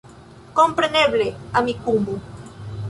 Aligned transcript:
Kompreneble, 0.59 1.27
Amikumu 1.53 2.19